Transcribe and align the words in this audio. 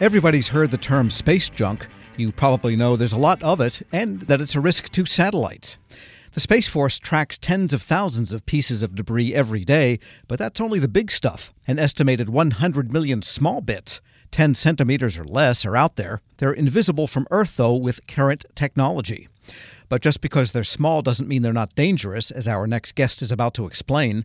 Everybody's 0.00 0.48
heard 0.48 0.70
the 0.70 0.78
term 0.78 1.10
space 1.10 1.50
junk. 1.50 1.86
You 2.16 2.32
probably 2.32 2.74
know 2.74 2.96
there's 2.96 3.12
a 3.12 3.18
lot 3.18 3.42
of 3.42 3.60
it 3.60 3.82
and 3.92 4.20
that 4.22 4.40
it's 4.40 4.54
a 4.54 4.60
risk 4.60 4.88
to 4.92 5.04
satellites. 5.04 5.76
The 6.32 6.40
Space 6.40 6.68
Force 6.68 6.98
tracks 6.98 7.36
tens 7.36 7.74
of 7.74 7.82
thousands 7.82 8.32
of 8.32 8.46
pieces 8.46 8.82
of 8.82 8.94
debris 8.94 9.34
every 9.34 9.62
day, 9.62 9.98
but 10.26 10.38
that's 10.38 10.58
only 10.58 10.78
the 10.78 10.88
big 10.88 11.10
stuff. 11.10 11.52
An 11.66 11.78
estimated 11.78 12.30
100 12.30 12.90
million 12.90 13.20
small 13.20 13.60
bits, 13.60 14.00
10 14.30 14.54
centimeters 14.54 15.18
or 15.18 15.24
less, 15.24 15.66
are 15.66 15.76
out 15.76 15.96
there. 15.96 16.22
They're 16.38 16.50
invisible 16.50 17.06
from 17.06 17.26
Earth, 17.30 17.58
though, 17.58 17.74
with 17.74 18.06
current 18.06 18.46
technology. 18.54 19.28
But 19.90 20.00
just 20.00 20.22
because 20.22 20.52
they're 20.52 20.64
small 20.64 21.02
doesn't 21.02 21.28
mean 21.28 21.42
they're 21.42 21.52
not 21.52 21.74
dangerous, 21.74 22.30
as 22.30 22.48
our 22.48 22.66
next 22.66 22.94
guest 22.94 23.20
is 23.20 23.30
about 23.30 23.52
to 23.54 23.66
explain. 23.66 24.24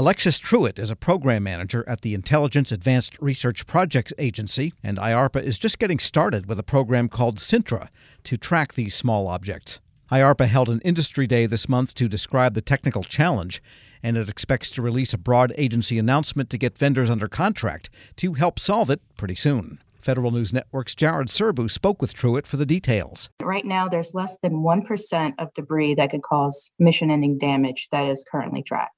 Alexis 0.00 0.38
Truitt 0.38 0.78
is 0.78 0.92
a 0.92 0.96
program 0.96 1.42
manager 1.42 1.84
at 1.88 2.02
the 2.02 2.14
Intelligence 2.14 2.70
Advanced 2.70 3.20
Research 3.20 3.66
Projects 3.66 4.12
Agency, 4.16 4.72
and 4.80 4.96
IARPA 4.96 5.42
is 5.42 5.58
just 5.58 5.80
getting 5.80 5.98
started 5.98 6.46
with 6.46 6.56
a 6.56 6.62
program 6.62 7.08
called 7.08 7.38
SINTRA 7.38 7.88
to 8.22 8.36
track 8.36 8.74
these 8.74 8.94
small 8.94 9.26
objects. 9.26 9.80
IARPA 10.12 10.46
held 10.46 10.68
an 10.68 10.80
industry 10.82 11.26
day 11.26 11.46
this 11.46 11.68
month 11.68 11.96
to 11.96 12.08
describe 12.08 12.54
the 12.54 12.60
technical 12.60 13.02
challenge, 13.02 13.60
and 14.00 14.16
it 14.16 14.28
expects 14.28 14.70
to 14.70 14.82
release 14.82 15.12
a 15.12 15.18
broad 15.18 15.52
agency 15.58 15.98
announcement 15.98 16.48
to 16.50 16.58
get 16.58 16.78
vendors 16.78 17.10
under 17.10 17.26
contract 17.26 17.90
to 18.14 18.34
help 18.34 18.60
solve 18.60 18.90
it 18.90 19.00
pretty 19.16 19.34
soon. 19.34 19.80
Federal 20.00 20.30
News 20.30 20.52
Network's 20.52 20.94
Jared 20.94 21.26
Serbu 21.26 21.68
spoke 21.68 22.00
with 22.00 22.14
Truitt 22.14 22.46
for 22.46 22.56
the 22.56 22.64
details. 22.64 23.30
Right 23.42 23.64
now, 23.64 23.88
there's 23.88 24.14
less 24.14 24.38
than 24.44 24.62
1% 24.62 25.32
of 25.40 25.52
debris 25.54 25.96
that 25.96 26.12
could 26.12 26.22
cause 26.22 26.70
mission 26.78 27.10
ending 27.10 27.36
damage 27.36 27.88
that 27.90 28.08
is 28.08 28.24
currently 28.30 28.62
tracked. 28.62 28.94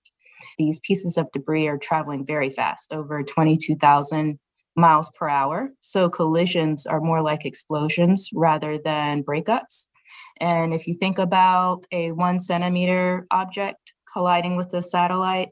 These 0.58 0.80
pieces 0.80 1.16
of 1.16 1.30
debris 1.32 1.68
are 1.68 1.78
traveling 1.78 2.26
very 2.26 2.50
fast, 2.50 2.92
over 2.92 3.22
22,000 3.22 4.38
miles 4.76 5.10
per 5.18 5.28
hour. 5.28 5.70
So 5.80 6.08
collisions 6.08 6.86
are 6.86 7.00
more 7.00 7.22
like 7.22 7.44
explosions 7.44 8.30
rather 8.32 8.78
than 8.78 9.22
breakups. 9.22 9.86
And 10.40 10.72
if 10.72 10.86
you 10.86 10.94
think 10.94 11.18
about 11.18 11.84
a 11.92 12.12
one 12.12 12.38
centimeter 12.38 13.26
object 13.30 13.92
colliding 14.12 14.56
with 14.56 14.72
a 14.74 14.82
satellite, 14.82 15.50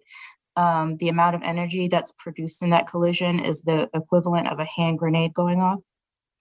um, 0.56 0.97
the 0.97 1.09
amount 1.09 1.36
of 1.36 1.42
energy 1.42 1.89
that's 1.89 2.12
produced 2.19 2.62
in 2.62 2.70
that 2.70 2.89
collision 2.89 3.39
is 3.39 3.62
the 3.62 3.89
equivalent 3.94 4.48
of 4.48 4.59
a 4.59 4.64
hand 4.64 4.98
grenade 4.98 5.33
going 5.33 5.61
off 5.61 5.78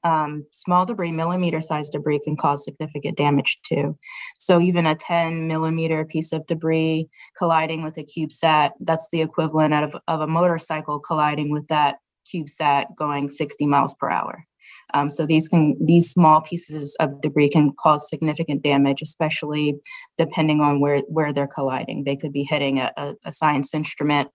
um, 0.08 0.45
small 0.53 0.86
debris, 0.86 1.11
millimeter 1.11 1.59
sized 1.59 1.91
debris, 1.91 2.22
can 2.23 2.38
cause 2.38 2.63
significant 2.63 3.17
damage 3.17 3.59
too. 3.63 3.97
So 4.39 4.61
even 4.61 4.86
a 4.86 4.95
10 4.95 5.47
millimeter 5.47 6.05
piece 6.05 6.31
of 6.31 6.47
debris 6.47 7.09
colliding 7.38 7.83
with 7.83 7.97
a 7.97 8.03
CubeSat, 8.03 8.72
that's 8.80 9.09
the 9.11 9.22
equivalent 9.22 9.73
of, 9.73 10.02
of 10.08 10.22
a 10.22 10.28
motorcycle 10.28 11.00
colliding 11.00 11.52
with 11.52 11.67
that 11.67 11.97
CubeSat 12.33 12.85
going 12.97 13.30
60 13.30 13.66
miles 13.66 13.94
per 14.00 14.09
hour. 14.09 14.45
Um, 14.94 15.09
so 15.09 15.25
these 15.25 15.50
can 15.50 15.75
these 15.85 16.09
small 16.09 16.39
pieces 16.39 16.95
of 17.02 17.22
debris 17.22 17.50
can 17.50 17.73
cause 17.78 18.09
significant 18.09 18.63
damage, 18.63 19.02
especially 19.02 19.75
depending 20.17 20.61
on 20.61 20.80
where 20.80 21.00
where 21.09 21.33
they're 21.33 21.47
colliding. 21.47 22.05
They 22.05 22.16
could 22.16 22.31
be 22.31 22.44
hitting 22.44 22.80
a, 22.80 22.94
a, 22.95 23.13
a 23.25 23.33
science 23.33 23.73
instrument, 23.73 24.30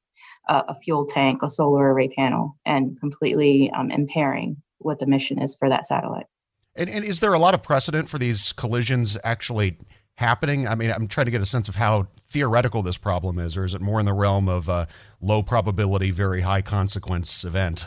a, 0.50 0.62
a, 0.68 0.74
fuel 0.74 1.06
tank, 1.06 1.42
a 1.42 1.48
solar 1.48 1.94
array 1.94 2.08
panel, 2.08 2.58
and 2.66 3.00
completely 3.00 3.70
um, 3.74 3.90
impairing 3.90 4.56
what 4.84 4.98
the 4.98 5.06
mission 5.06 5.40
is 5.40 5.54
for 5.54 5.68
that 5.68 5.86
satellite. 5.86 6.26
And, 6.74 6.88
and 6.88 7.04
is 7.04 7.20
there 7.20 7.34
a 7.34 7.38
lot 7.38 7.54
of 7.54 7.62
precedent 7.62 8.08
for 8.08 8.18
these 8.18 8.52
collisions 8.52 9.18
actually 9.24 9.76
happening? 10.16 10.66
I 10.66 10.74
mean, 10.74 10.90
I'm 10.90 11.08
trying 11.08 11.26
to 11.26 11.30
get 11.30 11.42
a 11.42 11.46
sense 11.46 11.68
of 11.68 11.76
how 11.76 12.08
theoretical 12.28 12.82
this 12.82 12.96
problem 12.96 13.38
is, 13.38 13.56
or 13.56 13.64
is 13.64 13.74
it 13.74 13.80
more 13.80 14.00
in 14.00 14.06
the 14.06 14.14
realm 14.14 14.48
of 14.48 14.68
a 14.68 14.88
low 15.20 15.42
probability, 15.42 16.10
very 16.10 16.40
high 16.40 16.62
consequence 16.62 17.44
event? 17.44 17.86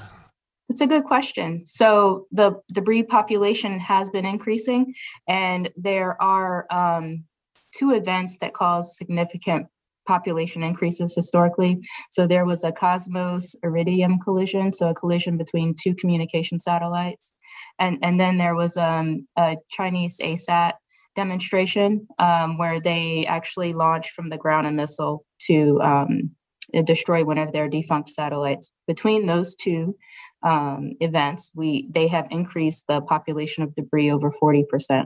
It's 0.69 0.81
a 0.81 0.87
good 0.87 1.03
question. 1.03 1.63
So 1.67 2.25
the 2.31 2.59
debris 2.71 3.03
population 3.03 3.79
has 3.79 4.09
been 4.09 4.25
increasing, 4.25 4.93
and 5.27 5.69
there 5.75 6.19
are 6.21 6.65
um, 6.71 7.25
two 7.77 7.91
events 7.91 8.37
that 8.41 8.53
cause 8.53 8.97
significant 8.97 9.67
population 10.07 10.63
increases 10.63 11.13
historically. 11.15 11.79
So 12.11 12.27
there 12.27 12.45
was 12.45 12.63
a 12.63 12.71
Cosmos 12.71 13.55
Iridium 13.63 14.19
collision, 14.19 14.73
so 14.73 14.89
a 14.89 14.95
collision 14.95 15.37
between 15.37 15.75
two 15.81 15.95
communication 15.95 16.59
satellites. 16.59 17.33
And, 17.79 17.97
and 18.01 18.19
then 18.19 18.37
there 18.37 18.55
was 18.55 18.77
um, 18.77 19.27
a 19.37 19.57
Chinese 19.69 20.17
ASAT 20.21 20.73
demonstration 21.15 22.07
um, 22.19 22.57
where 22.57 22.79
they 22.79 23.25
actually 23.27 23.73
launched 23.73 24.11
from 24.11 24.29
the 24.29 24.37
ground 24.37 24.67
a 24.67 24.71
missile 24.71 25.25
to 25.47 25.81
um, 25.81 26.31
destroy 26.83 27.23
one 27.23 27.37
of 27.37 27.51
their 27.51 27.67
defunct 27.67 28.09
satellites. 28.09 28.71
Between 28.87 29.25
those 29.25 29.55
two, 29.55 29.95
um, 30.43 30.91
events, 30.99 31.51
we 31.55 31.87
they 31.89 32.07
have 32.07 32.27
increased 32.29 32.85
the 32.87 33.01
population 33.01 33.63
of 33.63 33.75
debris 33.75 34.11
over 34.11 34.31
40%. 34.31 35.05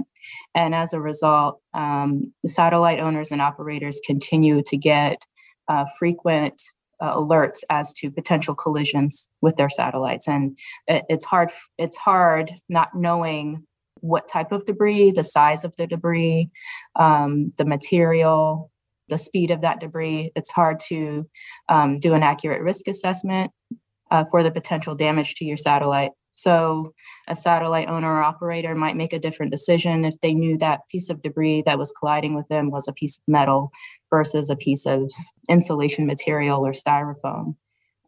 And 0.53 0.75
as 0.75 0.93
a 0.93 0.99
result, 0.99 1.61
um, 1.73 2.33
the 2.43 2.49
satellite 2.49 2.99
owners 2.99 3.31
and 3.31 3.41
operators 3.41 4.01
continue 4.05 4.61
to 4.63 4.77
get 4.77 5.23
uh, 5.69 5.85
frequent 5.97 6.61
uh, 6.99 7.15
alerts 7.15 7.59
as 7.69 7.93
to 7.93 8.11
potential 8.11 8.53
collisions 8.55 9.29
with 9.41 9.55
their 9.55 9.69
satellites. 9.69 10.27
And 10.27 10.57
it, 10.87 11.05
it's 11.09 11.25
hard 11.25 11.51
it's 11.77 11.97
hard 11.97 12.53
not 12.67 12.89
knowing 12.93 13.65
what 14.01 14.27
type 14.27 14.51
of 14.51 14.65
debris, 14.65 15.11
the 15.11 15.23
size 15.23 15.63
of 15.63 15.75
the 15.75 15.87
debris, 15.87 16.49
um, 16.95 17.53
the 17.57 17.65
material, 17.65 18.71
the 19.09 19.17
speed 19.17 19.51
of 19.51 19.61
that 19.61 19.79
debris. 19.79 20.31
It's 20.35 20.49
hard 20.49 20.79
to 20.87 21.27
um, 21.67 21.97
do 21.97 22.13
an 22.13 22.23
accurate 22.23 22.61
risk 22.61 22.87
assessment 22.87 23.51
uh, 24.11 24.25
for 24.31 24.43
the 24.43 24.51
potential 24.51 24.95
damage 24.95 25.35
to 25.35 25.45
your 25.45 25.57
satellite. 25.57 26.11
So, 26.33 26.93
a 27.27 27.35
satellite 27.35 27.89
owner 27.89 28.13
or 28.13 28.23
operator 28.23 28.73
might 28.73 28.95
make 28.95 29.11
a 29.11 29.19
different 29.19 29.51
decision 29.51 30.05
if 30.05 30.15
they 30.21 30.33
knew 30.33 30.57
that 30.59 30.81
piece 30.89 31.09
of 31.09 31.21
debris 31.21 31.63
that 31.65 31.77
was 31.77 31.91
colliding 31.91 32.33
with 32.33 32.47
them 32.47 32.71
was 32.71 32.87
a 32.87 32.93
piece 32.93 33.17
of 33.17 33.23
metal 33.27 33.71
versus 34.09 34.49
a 34.49 34.55
piece 34.55 34.85
of 34.85 35.11
insulation 35.49 36.05
material 36.05 36.65
or 36.65 36.71
styrofoam. 36.71 37.55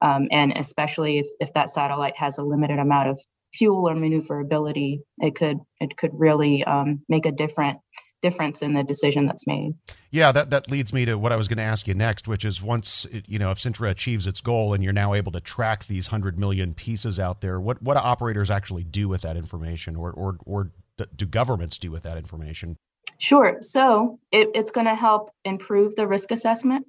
Um, 0.01 0.27
and 0.31 0.53
especially 0.53 1.19
if, 1.19 1.27
if 1.39 1.53
that 1.53 1.69
satellite 1.69 2.15
has 2.17 2.37
a 2.37 2.43
limited 2.43 2.79
amount 2.79 3.09
of 3.09 3.19
fuel 3.53 3.89
or 3.89 3.95
maneuverability, 3.95 5.01
it 5.19 5.35
could 5.35 5.59
it 5.79 5.97
could 5.97 6.11
really 6.13 6.63
um, 6.63 7.03
make 7.09 7.25
a 7.25 7.31
different 7.31 7.79
difference 8.21 8.61
in 8.61 8.73
the 8.73 8.83
decision 8.83 9.25
that's 9.25 9.45
made. 9.47 9.73
Yeah, 10.11 10.31
that, 10.31 10.49
that 10.49 10.69
leads 10.69 10.93
me 10.93 11.05
to 11.05 11.17
what 11.17 11.31
I 11.31 11.35
was 11.35 11.47
going 11.47 11.57
to 11.57 11.63
ask 11.63 11.87
you 11.87 11.93
next, 11.93 12.27
which 12.27 12.45
is 12.45 12.61
once, 12.61 13.05
it, 13.11 13.25
you 13.27 13.39
know, 13.39 13.51
if 13.51 13.59
SINTRA 13.59 13.91
achieves 13.91 14.27
its 14.27 14.41
goal 14.41 14.73
and 14.73 14.83
you're 14.83 14.93
now 14.93 15.13
able 15.13 15.31
to 15.31 15.41
track 15.41 15.85
these 15.85 16.07
100 16.07 16.39
million 16.39 16.73
pieces 16.73 17.19
out 17.19 17.41
there, 17.41 17.59
what, 17.59 17.81
what 17.81 17.95
do 17.95 17.99
operators 17.99 18.49
actually 18.49 18.83
do 18.83 19.07
with 19.07 19.21
that 19.21 19.37
information 19.37 19.95
or, 19.95 20.11
or, 20.11 20.37
or 20.45 20.71
do 21.15 21.25
governments 21.25 21.77
do 21.77 21.91
with 21.91 22.03
that 22.03 22.17
information? 22.17 22.77
Sure. 23.17 23.57
So 23.61 24.19
it, 24.31 24.49
it's 24.55 24.71
going 24.71 24.87
to 24.87 24.95
help 24.95 25.31
improve 25.45 25.95
the 25.95 26.07
risk 26.07 26.31
assessment 26.31 26.87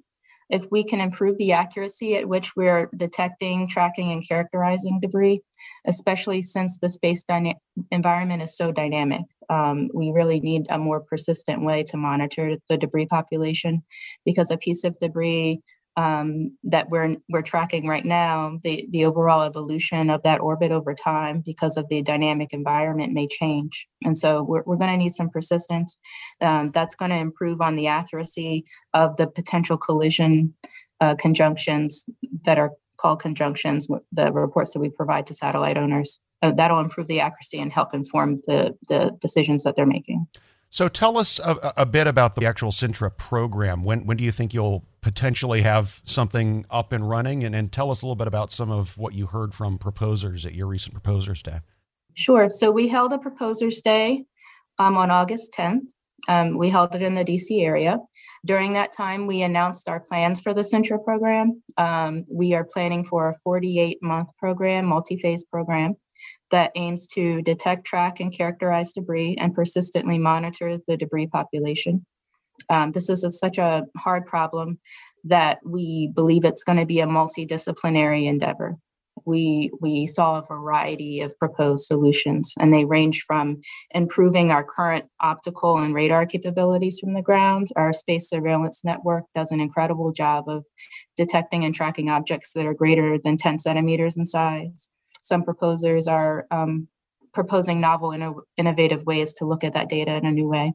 if 0.53 0.69
we 0.69 0.83
can 0.83 1.01
improve 1.01 1.35
the 1.39 1.51
accuracy 1.51 2.15
at 2.15 2.29
which 2.29 2.55
we're 2.55 2.87
detecting, 2.95 3.67
tracking, 3.67 4.11
and 4.11 4.25
characterizing 4.25 4.99
debris, 5.01 5.41
especially 5.87 6.43
since 6.43 6.77
the 6.77 6.89
space 6.89 7.23
dyna- 7.23 7.55
environment 7.89 8.43
is 8.43 8.55
so 8.55 8.71
dynamic. 8.71 9.23
Um, 9.49 9.89
we 9.95 10.11
really 10.11 10.39
need 10.39 10.67
a 10.69 10.77
more 10.77 10.99
persistent 10.99 11.63
way 11.63 11.81
to 11.85 11.97
monitor 11.97 12.57
the 12.69 12.77
debris 12.77 13.07
population 13.07 13.81
because 14.25 14.51
a 14.51 14.57
piece 14.57 14.83
of 14.83 14.97
debris 14.99 15.59
um, 15.95 16.57
that 16.63 16.89
we're 16.89 17.17
we're 17.29 17.41
tracking 17.41 17.87
right 17.87 18.05
now, 18.05 18.59
the 18.63 18.87
the 18.91 19.05
overall 19.05 19.43
evolution 19.43 20.09
of 20.09 20.23
that 20.23 20.41
orbit 20.41 20.71
over 20.71 20.93
time 20.93 21.41
because 21.45 21.77
of 21.77 21.87
the 21.89 22.01
dynamic 22.01 22.51
environment 22.51 23.13
may 23.13 23.27
change, 23.27 23.87
and 24.03 24.17
so 24.17 24.43
we're 24.43 24.63
we're 24.65 24.77
going 24.77 24.91
to 24.91 24.97
need 24.97 25.13
some 25.13 25.29
persistence. 25.29 25.99
Um, 26.41 26.71
that's 26.73 26.95
going 26.95 27.11
to 27.11 27.17
improve 27.17 27.61
on 27.61 27.75
the 27.75 27.87
accuracy 27.87 28.65
of 28.93 29.17
the 29.17 29.27
potential 29.27 29.77
collision 29.77 30.53
uh, 30.99 31.15
conjunctions 31.15 32.05
that 32.45 32.57
are 32.57 32.71
called 32.97 33.21
conjunctions. 33.21 33.87
The 34.11 34.31
reports 34.31 34.73
that 34.73 34.79
we 34.79 34.89
provide 34.89 35.27
to 35.27 35.33
satellite 35.33 35.77
owners 35.77 36.19
uh, 36.43 36.51
that'll 36.51 36.79
improve 36.79 37.07
the 37.07 37.21
accuracy 37.21 37.59
and 37.59 37.71
help 37.71 37.93
inform 37.93 38.41
the 38.47 38.75
the 38.89 39.17
decisions 39.21 39.63
that 39.63 39.75
they're 39.75 39.85
making. 39.85 40.27
So 40.69 40.87
tell 40.87 41.19
us 41.19 41.39
a, 41.39 41.73
a, 41.77 41.85
bit 41.85 42.07
about 42.07 42.35
the 42.35 42.47
actual 42.47 42.71
SINTRA 42.71 43.15
program. 43.15 43.83
When 43.83 44.05
when 44.07 44.17
do 44.17 44.23
you 44.23 44.31
think 44.31 44.55
you'll 44.55 44.83
potentially 45.03 45.61
have 45.61 46.01
something 46.05 46.65
up 46.69 46.91
and 46.91 47.07
running? 47.07 47.43
And, 47.43 47.53
and 47.53 47.71
tell 47.71 47.91
us 47.91 48.01
a 48.01 48.05
little 48.05 48.15
bit 48.15 48.27
about 48.27 48.51
some 48.51 48.71
of 48.71 48.97
what 48.97 49.13
you 49.13 49.27
heard 49.27 49.53
from 49.53 49.77
proposers 49.77 50.45
at 50.45 50.55
your 50.55 50.67
recent 50.67 50.93
proposers 50.93 51.43
day. 51.43 51.59
Sure. 52.15 52.49
So 52.49 52.71
we 52.71 52.87
held 52.87 53.13
a 53.13 53.17
proposers 53.17 53.81
day 53.81 54.25
um, 54.79 54.97
on 54.97 55.11
August 55.11 55.53
10th. 55.57 55.81
Um, 56.27 56.57
we 56.57 56.69
held 56.69 56.95
it 56.95 57.01
in 57.01 57.15
the 57.15 57.25
DC 57.25 57.63
area. 57.63 57.97
During 58.45 58.73
that 58.73 58.91
time, 58.95 59.27
we 59.27 59.41
announced 59.41 59.87
our 59.87 59.99
plans 59.99 60.39
for 60.39 60.53
the 60.53 60.61
SINTRA 60.61 61.03
program. 61.03 61.61
Um, 61.77 62.25
we 62.33 62.53
are 62.53 62.65
planning 62.65 63.05
for 63.05 63.29
a 63.29 63.35
48 63.43 63.99
month 64.01 64.29
program, 64.37 64.85
multi 64.85 65.17
phase 65.17 65.45
program 65.45 65.95
that 66.51 66.71
aims 66.75 67.07
to 67.07 67.41
detect, 67.41 67.85
track, 67.85 68.19
and 68.19 68.35
characterize 68.35 68.91
debris 68.93 69.35
and 69.39 69.55
persistently 69.55 70.19
monitor 70.19 70.77
the 70.87 70.97
debris 70.97 71.27
population. 71.27 72.05
Um, 72.69 72.91
this 72.91 73.09
is 73.09 73.23
a, 73.23 73.31
such 73.31 73.57
a 73.57 73.85
hard 73.97 74.25
problem 74.25 74.79
that 75.25 75.59
we 75.63 76.11
believe 76.13 76.45
it's 76.45 76.63
going 76.63 76.79
to 76.79 76.85
be 76.85 76.99
a 76.99 77.07
multidisciplinary 77.07 78.27
endeavor. 78.27 78.77
we 79.25 79.71
we 79.79 80.07
saw 80.07 80.39
a 80.39 80.45
variety 80.45 81.21
of 81.21 81.37
proposed 81.39 81.85
solutions, 81.85 82.53
and 82.59 82.73
they 82.73 82.83
range 82.83 83.23
from 83.25 83.61
improving 83.91 84.51
our 84.51 84.63
current 84.63 85.05
optical 85.21 85.77
and 85.77 85.93
radar 85.93 86.25
capabilities 86.25 86.99
from 86.99 87.13
the 87.13 87.21
ground. 87.21 87.69
Our 87.75 87.93
space 87.93 88.29
surveillance 88.29 88.81
network 88.83 89.23
does 89.35 89.51
an 89.51 89.61
incredible 89.61 90.11
job 90.11 90.49
of 90.49 90.65
detecting 91.15 91.63
and 91.63 91.73
tracking 91.73 92.09
objects 92.09 92.51
that 92.53 92.65
are 92.65 92.73
greater 92.73 93.17
than 93.23 93.37
10 93.37 93.59
centimeters 93.59 94.17
in 94.17 94.25
size. 94.25 94.89
Some 95.21 95.43
proposers 95.43 96.07
are 96.07 96.45
um, 96.51 96.89
proposing 97.33 97.81
novel, 97.81 98.09
inno- 98.09 98.41
innovative 98.57 99.05
ways 99.05 99.33
to 99.33 99.45
look 99.45 99.63
at 99.63 99.73
that 99.73 99.89
data 99.89 100.13
in 100.15 100.25
a 100.25 100.31
new 100.31 100.47
way. 100.47 100.73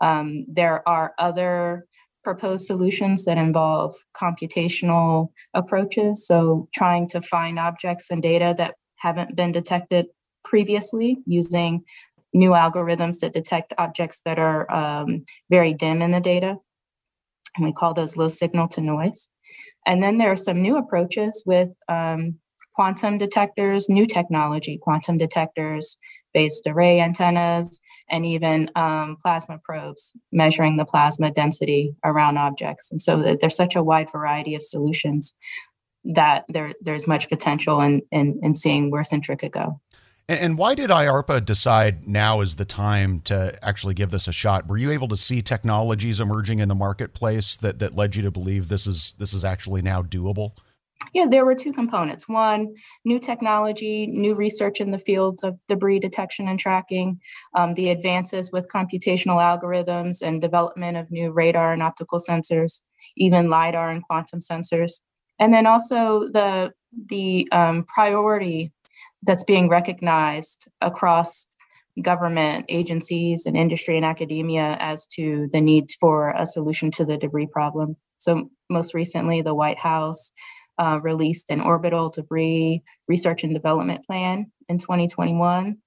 Um, 0.00 0.44
there 0.48 0.86
are 0.88 1.12
other 1.18 1.86
proposed 2.24 2.66
solutions 2.66 3.24
that 3.24 3.38
involve 3.38 3.96
computational 4.14 5.28
approaches. 5.54 6.26
So, 6.26 6.68
trying 6.74 7.08
to 7.10 7.22
find 7.22 7.58
objects 7.58 8.06
and 8.10 8.22
data 8.22 8.54
that 8.58 8.74
haven't 8.96 9.34
been 9.36 9.52
detected 9.52 10.06
previously 10.44 11.18
using 11.26 11.84
new 12.34 12.50
algorithms 12.50 13.20
that 13.20 13.32
detect 13.32 13.72
objects 13.78 14.20
that 14.24 14.38
are 14.38 14.70
um, 14.70 15.24
very 15.50 15.72
dim 15.74 16.02
in 16.02 16.10
the 16.10 16.20
data. 16.20 16.56
And 17.56 17.64
we 17.64 17.72
call 17.72 17.94
those 17.94 18.16
low 18.16 18.28
signal 18.28 18.68
to 18.68 18.80
noise. 18.80 19.28
And 19.86 20.02
then 20.02 20.18
there 20.18 20.30
are 20.30 20.36
some 20.36 20.60
new 20.60 20.76
approaches 20.76 21.42
with 21.46 21.70
um, 21.88 22.38
quantum 22.78 23.18
detectors, 23.18 23.88
new 23.88 24.06
technology, 24.06 24.78
quantum 24.80 25.18
detectors, 25.18 25.98
phased 26.32 26.64
array 26.64 27.00
antennas, 27.00 27.80
and 28.08 28.24
even 28.24 28.70
um, 28.76 29.16
plasma 29.20 29.58
probes 29.64 30.12
measuring 30.30 30.76
the 30.76 30.84
plasma 30.84 31.32
density 31.32 31.96
around 32.04 32.38
objects. 32.38 32.88
And 32.92 33.02
so 33.02 33.36
there's 33.40 33.56
such 33.56 33.74
a 33.74 33.82
wide 33.82 34.12
variety 34.12 34.54
of 34.54 34.62
solutions 34.62 35.34
that 36.04 36.44
there, 36.48 36.72
there's 36.80 37.08
much 37.08 37.28
potential 37.28 37.80
in, 37.80 38.00
in, 38.12 38.38
in 38.44 38.54
seeing 38.54 38.92
where 38.92 39.02
SINTRA 39.02 39.40
could 39.40 39.50
go. 39.50 39.80
And, 40.28 40.38
and 40.38 40.58
why 40.58 40.76
did 40.76 40.90
IARPA 40.90 41.44
decide 41.44 42.06
now 42.06 42.40
is 42.40 42.54
the 42.54 42.64
time 42.64 43.18
to 43.22 43.58
actually 43.60 43.94
give 43.94 44.12
this 44.12 44.28
a 44.28 44.32
shot? 44.32 44.68
Were 44.68 44.76
you 44.76 44.92
able 44.92 45.08
to 45.08 45.16
see 45.16 45.42
technologies 45.42 46.20
emerging 46.20 46.60
in 46.60 46.68
the 46.68 46.76
marketplace 46.76 47.56
that, 47.56 47.80
that 47.80 47.96
led 47.96 48.14
you 48.14 48.22
to 48.22 48.30
believe 48.30 48.68
this 48.68 48.86
is 48.86 49.16
this 49.18 49.34
is 49.34 49.44
actually 49.44 49.82
now 49.82 50.00
doable? 50.00 50.52
Yeah, 51.14 51.26
there 51.30 51.44
were 51.44 51.54
two 51.54 51.72
components. 51.72 52.28
One, 52.28 52.74
new 53.04 53.18
technology, 53.18 54.06
new 54.06 54.34
research 54.34 54.80
in 54.80 54.90
the 54.90 54.98
fields 54.98 55.42
of 55.42 55.58
debris 55.68 56.00
detection 56.00 56.48
and 56.48 56.58
tracking, 56.58 57.20
um, 57.54 57.74
the 57.74 57.90
advances 57.90 58.52
with 58.52 58.68
computational 58.68 59.38
algorithms 59.38 60.22
and 60.22 60.40
development 60.40 60.96
of 60.96 61.10
new 61.10 61.30
radar 61.30 61.72
and 61.72 61.82
optical 61.82 62.20
sensors, 62.20 62.82
even 63.16 63.48
LIDAR 63.48 63.90
and 63.90 64.02
quantum 64.02 64.40
sensors. 64.40 65.00
And 65.38 65.54
then 65.54 65.66
also 65.66 66.28
the, 66.32 66.72
the 67.08 67.48
um, 67.52 67.84
priority 67.84 68.72
that's 69.22 69.44
being 69.44 69.68
recognized 69.68 70.66
across 70.80 71.46
government 72.02 72.66
agencies 72.68 73.46
and 73.46 73.56
industry 73.56 73.96
and 73.96 74.04
academia 74.04 74.76
as 74.80 75.06
to 75.06 75.48
the 75.52 75.60
need 75.60 75.90
for 75.98 76.30
a 76.30 76.46
solution 76.46 76.90
to 76.92 77.04
the 77.04 77.16
debris 77.16 77.48
problem. 77.48 77.96
So, 78.18 78.50
most 78.70 78.94
recently, 78.94 79.42
the 79.42 79.54
White 79.54 79.78
House 79.78 80.32
uh, 80.78 81.00
released 81.02 81.50
an 81.50 81.60
orbital 81.60 82.10
debris 82.10 82.82
research 83.06 83.44
and 83.44 83.54
development 83.54 84.04
plan 84.06 84.50
in 84.68 84.78
2021 84.78 85.78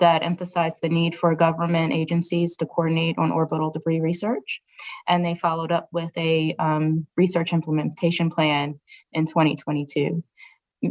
that 0.00 0.22
emphasized 0.22 0.76
the 0.82 0.88
need 0.88 1.16
for 1.16 1.34
government 1.34 1.92
agencies 1.92 2.56
to 2.56 2.66
coordinate 2.66 3.16
on 3.18 3.30
orbital 3.30 3.70
debris 3.70 4.00
research. 4.00 4.60
And 5.06 5.24
they 5.24 5.34
followed 5.34 5.72
up 5.72 5.88
with 5.92 6.10
a 6.16 6.54
um, 6.58 7.06
research 7.16 7.52
implementation 7.52 8.30
plan 8.30 8.78
in 9.12 9.26
2022. 9.26 10.22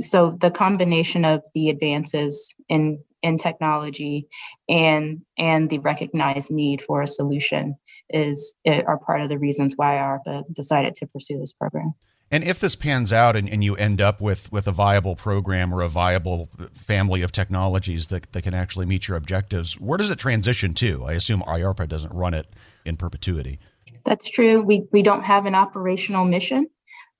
So 0.01 0.38
the 0.39 0.51
combination 0.51 1.25
of 1.25 1.44
the 1.54 1.69
advances 1.69 2.56
in 2.68 3.04
in 3.24 3.38
technology 3.38 4.27
and 4.69 5.21
and 5.38 5.69
the 5.69 5.80
recognized 5.80 6.51
need 6.51 6.81
for 6.83 7.01
a 7.01 7.07
solution 7.07 7.75
is 8.09 8.56
are 8.65 9.00
part 9.00 9.21
of 9.21 9.30
the 9.30 9.39
reasons 9.39 9.74
why 9.75 9.95
IARPA 9.95 10.54
decided 10.54 10.95
to 10.95 11.07
pursue 11.07 11.39
this 11.39 11.54
program. 11.54 11.94
And 12.30 12.44
if 12.44 12.60
this 12.60 12.76
pans 12.76 13.14
out 13.14 13.38
and, 13.38 13.50
and 13.50 13.64
you 13.64 13.76
end 13.76 14.02
up 14.02 14.20
with, 14.20 14.52
with 14.52 14.68
a 14.68 14.72
viable 14.72 15.16
program 15.16 15.74
or 15.74 15.82
a 15.82 15.88
viable 15.88 16.50
family 16.74 17.22
of 17.22 17.32
technologies 17.32 18.08
that, 18.08 18.34
that 18.34 18.42
can 18.42 18.54
actually 18.54 18.86
meet 18.86 19.08
your 19.08 19.16
objectives, 19.16 19.80
where 19.80 19.98
does 19.98 20.10
it 20.10 20.20
transition 20.20 20.74
to? 20.76 21.06
I 21.06 21.14
assume 21.14 21.42
IARPA 21.44 21.88
doesn't 21.88 22.14
run 22.14 22.34
it 22.34 22.48
in 22.86 22.98
perpetuity. 22.98 23.60
That's 24.04 24.30
true. 24.30 24.62
We, 24.62 24.88
we 24.92 25.04
don't 25.04 25.24
have 25.24 25.46
an 25.46 25.56
operational 25.56 26.26
mission. 26.26 26.68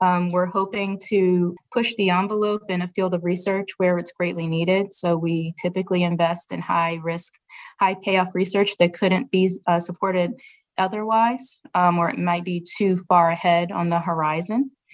Um, 0.02 0.30
we're 0.30 0.46
hoping 0.46 1.00
to 1.10 1.56
push 1.74 1.96
the 1.96 2.10
envelope 2.10 2.64
in 2.70 2.82
a 2.82 2.90
field 2.90 3.14
of 3.14 3.24
research 3.24 3.70
where 3.78 3.98
it's 3.98 4.12
greatly 4.12 4.46
needed. 4.46 4.94
So 4.94 5.18
we 5.18 5.54
typically 5.62 6.04
invest 6.04 6.52
in 6.52 6.62
high 6.62 7.00
risk, 7.02 7.34
high 7.80 7.96
payoff 7.96 8.36
research 8.36 8.78
that 8.78 8.94
couldn't 8.94 9.32
be 9.32 9.50
uh, 9.66 9.80
supported 9.80 10.34
otherwise, 10.78 11.60
um, 11.74 11.98
or 11.98 12.10
it 12.10 12.20
might 12.20 12.44
be 12.44 12.64
too 12.78 12.98
far 13.08 13.32
ahead 13.32 13.72
on 13.72 13.90
the 13.90 14.00
horizon 14.00 14.72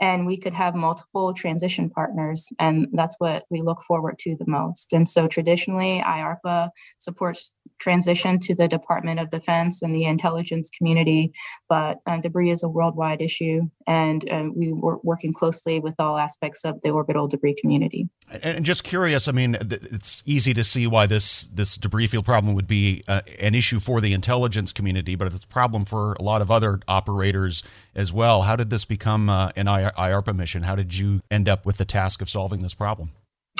and 0.00 0.26
we 0.26 0.36
could 0.36 0.54
have 0.54 0.74
multiple 0.74 1.34
transition 1.34 1.90
partners 1.90 2.48
and 2.58 2.88
that's 2.92 3.16
what 3.18 3.44
we 3.50 3.60
look 3.60 3.82
forward 3.82 4.18
to 4.20 4.36
the 4.36 4.46
most. 4.46 4.92
And 4.92 5.08
so 5.08 5.28
traditionally 5.28 6.02
iarpa 6.04 6.70
supports 6.98 7.54
transition 7.78 8.38
to 8.38 8.54
the 8.54 8.68
department 8.68 9.20
of 9.20 9.30
defense 9.30 9.82
and 9.82 9.94
the 9.94 10.04
intelligence 10.04 10.70
community 10.76 11.32
but 11.68 11.98
uh, 12.06 12.18
debris 12.20 12.50
is 12.50 12.62
a 12.62 12.68
worldwide 12.68 13.22
issue 13.22 13.62
and 13.86 14.30
uh, 14.30 14.44
we 14.54 14.72
were 14.72 14.98
working 15.02 15.32
closely 15.32 15.80
with 15.80 15.94
all 15.98 16.18
aspects 16.18 16.64
of 16.64 16.80
the 16.82 16.90
orbital 16.90 17.26
debris 17.26 17.56
community. 17.60 18.08
And 18.42 18.64
just 18.64 18.84
curious 18.84 19.28
i 19.28 19.32
mean 19.32 19.56
it's 19.60 20.22
easy 20.26 20.54
to 20.54 20.64
see 20.64 20.86
why 20.86 21.06
this 21.06 21.44
this 21.44 21.76
debris 21.76 22.08
field 22.08 22.24
problem 22.24 22.54
would 22.54 22.66
be 22.66 23.02
uh, 23.08 23.22
an 23.38 23.54
issue 23.54 23.80
for 23.80 24.00
the 24.00 24.12
intelligence 24.12 24.72
community 24.72 25.14
but 25.14 25.26
it's 25.26 25.44
a 25.44 25.48
problem 25.48 25.84
for 25.84 26.14
a 26.14 26.22
lot 26.22 26.42
of 26.42 26.50
other 26.50 26.80
operators 26.86 27.62
as 27.94 28.12
well. 28.12 28.42
How 28.42 28.56
did 28.56 28.70
this 28.70 28.84
become 28.84 29.28
uh, 29.28 29.50
an 29.56 29.66
IARPA 29.96 30.36
mission. 30.36 30.62
How 30.62 30.74
did 30.74 30.96
you 30.96 31.20
end 31.30 31.48
up 31.48 31.66
with 31.66 31.76
the 31.76 31.84
task 31.84 32.20
of 32.22 32.30
solving 32.30 32.62
this 32.62 32.74
problem? 32.74 33.10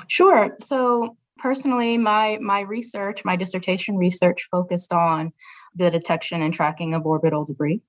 Sure. 0.08 0.56
So 0.60 1.16
personally, 1.38 1.98
my 1.98 2.38
my 2.40 2.60
research, 2.60 3.24
my 3.24 3.36
dissertation 3.36 3.96
research 3.96 4.48
focused 4.50 4.92
on 4.92 5.32
the 5.74 5.90
detection 5.90 6.42
and 6.42 6.52
tracking 6.52 6.94
of 6.94 7.06
orbital 7.06 7.44
debris. 7.44 7.80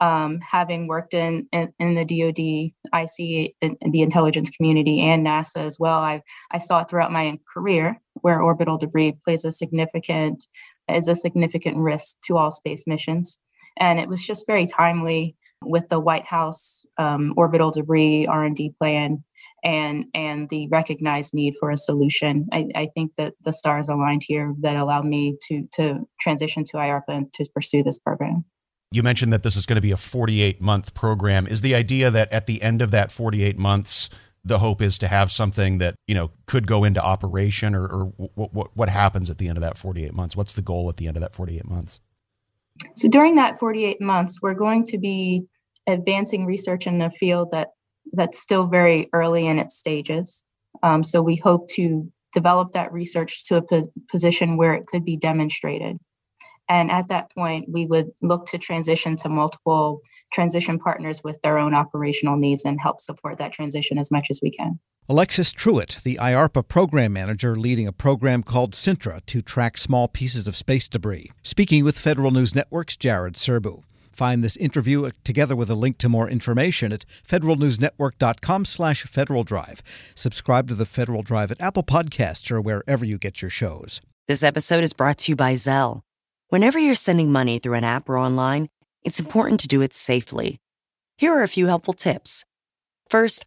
Um, 0.00 0.38
having 0.48 0.86
worked 0.86 1.12
in, 1.12 1.48
in, 1.50 1.72
in 1.80 1.96
the 1.96 2.04
DoD, 2.04 2.72
I 2.92 3.06
see 3.06 3.56
in, 3.60 3.76
the 3.90 4.02
intelligence 4.02 4.48
community 4.48 5.00
and 5.00 5.26
NASA 5.26 5.66
as 5.66 5.78
well. 5.80 5.98
I 5.98 6.22
I 6.52 6.58
saw 6.58 6.80
it 6.80 6.88
throughout 6.88 7.10
my 7.10 7.38
career 7.52 8.00
where 8.20 8.40
orbital 8.40 8.78
debris 8.78 9.16
plays 9.24 9.44
a 9.44 9.52
significant 9.52 10.46
is 10.88 11.08
a 11.08 11.16
significant 11.16 11.76
risk 11.76 12.16
to 12.26 12.36
all 12.36 12.52
space 12.52 12.84
missions, 12.86 13.40
and 13.76 13.98
it 13.98 14.08
was 14.08 14.24
just 14.24 14.46
very 14.46 14.66
timely 14.66 15.36
with 15.64 15.88
the 15.88 16.00
White 16.00 16.26
House 16.26 16.84
um, 16.98 17.34
orbital 17.36 17.70
debris 17.70 18.26
R&D 18.26 18.74
plan 18.78 19.24
and 19.64 20.04
and 20.14 20.48
the 20.50 20.68
recognized 20.68 21.34
need 21.34 21.54
for 21.58 21.70
a 21.70 21.76
solution. 21.76 22.46
I, 22.52 22.68
I, 22.74 22.90
think 22.94 23.16
that 23.16 23.34
the 23.44 23.52
stars 23.52 23.88
aligned 23.88 24.22
here 24.24 24.54
that 24.60 24.76
allowed 24.76 25.04
me 25.04 25.36
to 25.48 25.68
to 25.72 26.06
transition 26.20 26.64
to 26.64 26.76
IARPA 26.76 27.02
and 27.08 27.32
to 27.34 27.46
pursue 27.54 27.82
this 27.82 27.98
program. 27.98 28.44
You 28.90 29.02
mentioned 29.02 29.32
that 29.32 29.42
this 29.42 29.56
is 29.56 29.66
going 29.66 29.76
to 29.76 29.82
be 29.82 29.90
a 29.90 29.96
48 29.96 30.60
month 30.60 30.94
program. 30.94 31.46
Is 31.46 31.60
the 31.60 31.74
idea 31.74 32.10
that 32.10 32.32
at 32.32 32.46
the 32.46 32.62
end 32.62 32.80
of 32.80 32.90
that 32.92 33.10
48 33.10 33.58
months, 33.58 34.08
the 34.44 34.60
hope 34.60 34.80
is 34.80 34.96
to 34.98 35.08
have 35.08 35.30
something 35.30 35.78
that 35.78 35.96
you 36.06 36.14
know 36.14 36.30
could 36.46 36.66
go 36.66 36.84
into 36.84 37.02
operation, 37.02 37.74
or, 37.74 37.84
or 37.86 38.04
what, 38.34 38.54
what 38.54 38.76
what 38.76 38.88
happens 38.88 39.28
at 39.28 39.38
the 39.38 39.48
end 39.48 39.58
of 39.58 39.62
that 39.62 39.76
48 39.76 40.14
months? 40.14 40.36
What's 40.36 40.52
the 40.52 40.62
goal 40.62 40.88
at 40.88 40.96
the 40.98 41.08
end 41.08 41.16
of 41.16 41.20
that 41.22 41.34
48 41.34 41.68
months? 41.68 42.00
So 42.94 43.08
during 43.08 43.36
that 43.36 43.58
48 43.58 44.00
months, 44.00 44.40
we're 44.42 44.54
going 44.54 44.84
to 44.84 44.98
be 44.98 45.44
advancing 45.86 46.46
research 46.46 46.86
in 46.86 47.00
a 47.00 47.10
field 47.10 47.50
that 47.52 47.68
that's 48.12 48.38
still 48.38 48.66
very 48.66 49.08
early 49.12 49.46
in 49.46 49.58
its 49.58 49.76
stages. 49.76 50.44
Um, 50.82 51.02
so 51.02 51.22
we 51.22 51.36
hope 51.36 51.68
to 51.70 52.10
develop 52.32 52.72
that 52.72 52.92
research 52.92 53.44
to 53.46 53.56
a 53.56 53.62
po- 53.62 53.92
position 54.10 54.56
where 54.56 54.74
it 54.74 54.86
could 54.86 55.04
be 55.04 55.16
demonstrated. 55.16 55.98
And 56.68 56.90
at 56.90 57.08
that 57.08 57.32
point, 57.34 57.66
we 57.68 57.86
would 57.86 58.10
look 58.20 58.46
to 58.48 58.58
transition 58.58 59.16
to 59.16 59.28
multiple 59.28 60.00
transition 60.32 60.78
partners 60.78 61.22
with 61.24 61.40
their 61.42 61.58
own 61.58 61.74
operational 61.74 62.36
needs 62.36 62.64
and 62.64 62.78
help 62.80 63.00
support 63.00 63.38
that 63.38 63.52
transition 63.52 63.98
as 63.98 64.10
much 64.10 64.26
as 64.30 64.40
we 64.42 64.50
can. 64.50 64.78
Alexis 65.10 65.54
Truitt, 65.54 66.02
the 66.02 66.16
IARPA 66.20 66.68
program 66.68 67.14
manager 67.14 67.56
leading 67.56 67.86
a 67.86 67.92
program 67.92 68.42
called 68.42 68.74
SINTRA 68.74 69.24
to 69.24 69.40
track 69.40 69.78
small 69.78 70.06
pieces 70.06 70.46
of 70.46 70.54
space 70.54 70.86
debris, 70.86 71.32
speaking 71.42 71.82
with 71.82 71.98
Federal 71.98 72.30
News 72.30 72.54
Network's 72.54 72.94
Jared 72.94 73.32
Serbu. 73.32 73.82
Find 74.12 74.44
this 74.44 74.58
interview 74.58 75.06
uh, 75.06 75.12
together 75.24 75.56
with 75.56 75.70
a 75.70 75.74
link 75.74 75.96
to 75.98 76.10
more 76.10 76.28
information 76.28 76.92
at 76.92 77.06
federalnewsnetwork.com 77.26 78.66
slash 78.66 79.04
Federal 79.04 79.44
Drive. 79.44 79.82
Subscribe 80.14 80.68
to 80.68 80.74
the 80.74 80.84
Federal 80.84 81.22
Drive 81.22 81.50
at 81.50 81.62
Apple 81.62 81.84
Podcasts 81.84 82.50
or 82.50 82.60
wherever 82.60 83.06
you 83.06 83.16
get 83.16 83.40
your 83.40 83.50
shows. 83.50 84.02
This 84.26 84.42
episode 84.42 84.84
is 84.84 84.92
brought 84.92 85.16
to 85.20 85.32
you 85.32 85.36
by 85.36 85.54
Zelle. 85.54 86.02
Whenever 86.50 86.78
you're 86.78 86.94
sending 86.94 87.32
money 87.32 87.58
through 87.58 87.78
an 87.78 87.84
app 87.84 88.10
or 88.10 88.18
online, 88.18 88.68
it's 89.04 89.20
important 89.20 89.58
to 89.60 89.68
do 89.68 89.80
it 89.80 89.94
safely. 89.94 90.60
Here 91.16 91.32
are 91.32 91.42
a 91.42 91.48
few 91.48 91.66
helpful 91.66 91.94
tips. 91.94 92.44
First, 93.08 93.46